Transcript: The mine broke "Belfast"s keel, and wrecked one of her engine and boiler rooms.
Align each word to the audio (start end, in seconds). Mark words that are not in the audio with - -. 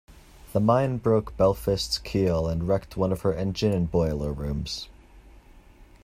The 0.53 0.59
mine 0.59 0.97
broke 0.97 1.37
"Belfast"s 1.37 1.99
keel, 1.99 2.47
and 2.47 2.67
wrecked 2.67 2.97
one 2.97 3.11
of 3.11 3.21
her 3.21 3.35
engine 3.35 3.71
and 3.71 3.91
boiler 3.91 4.33
rooms. 4.33 4.89